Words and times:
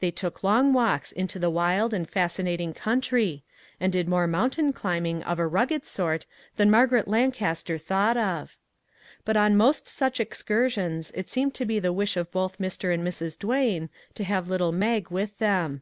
They 0.00 0.10
took 0.10 0.42
long 0.44 0.74
walks 0.74 1.10
into 1.10 1.38
the 1.38 1.48
wild 1.48 1.94
and 1.94 2.06
fascinating 2.06 2.74
country, 2.74 3.44
and 3.80 3.90
did 3.90 4.10
more 4.10 4.26
362 4.26 4.68
"EXCELLENT" 4.68 4.74
mountain 4.76 4.78
climbing 4.78 5.22
of 5.22 5.38
a 5.38 5.46
rugged 5.46 5.86
sort 5.86 6.26
than 6.56 6.70
Mar 6.70 6.86
garet 6.86 7.08
Lancaster 7.08 7.78
thought 7.78 8.18
of. 8.18 8.58
But 9.24 9.38
on 9.38 9.56
most 9.56 9.88
such 9.88 10.20
excursions 10.20 11.12
it 11.14 11.30
seemed 11.30 11.54
to 11.54 11.64
be 11.64 11.78
the 11.78 11.94
wish 11.94 12.18
of 12.18 12.30
both 12.30 12.58
Mr. 12.58 12.92
and 12.92 13.02
Mrs. 13.02 13.38
Duane 13.38 13.88
to 14.16 14.24
have 14.24 14.50
little 14.50 14.70
Mag 14.72 15.08
with 15.10 15.38
them. 15.38 15.80